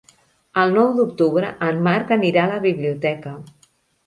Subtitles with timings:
[0.61, 3.37] El nou d'octubre en Marc anirà a la biblioteca.